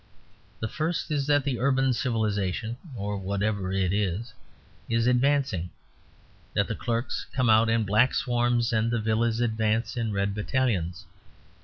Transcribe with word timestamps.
The 0.61 0.67
first 0.67 1.11
is 1.11 1.27
that 1.27 1.43
the 1.43 1.59
urban 1.59 1.93
civilisation 1.93 2.75
(or 2.95 3.17
whatever 3.19 3.71
it 3.71 3.93
is) 3.93 4.33
is 4.89 5.05
advancing; 5.05 5.69
that 6.55 6.67
the 6.67 6.73
clerks 6.73 7.27
come 7.35 7.51
out 7.51 7.69
in 7.69 7.83
black 7.83 8.15
swarms 8.15 8.73
and 8.73 8.89
the 8.89 8.99
villas 8.99 9.41
advance 9.41 9.95
in 9.95 10.11
red 10.11 10.33
battalions. 10.33 11.05